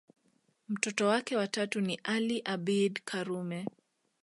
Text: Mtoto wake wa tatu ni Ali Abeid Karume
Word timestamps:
Mtoto 0.69 1.07
wake 1.07 1.35
wa 1.37 1.47
tatu 1.47 1.81
ni 1.81 1.99
Ali 2.03 2.41
Abeid 2.45 3.01
Karume 3.05 3.65